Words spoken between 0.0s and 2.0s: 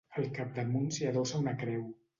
Al capdamunt s'hi adossa una creu.